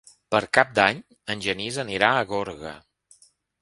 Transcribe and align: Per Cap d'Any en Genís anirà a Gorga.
Per 0.35 0.39
Cap 0.57 0.71
d'Any 0.79 1.03
en 1.35 1.45
Genís 1.49 1.79
anirà 1.87 2.13
a 2.15 2.27
Gorga. 2.35 2.77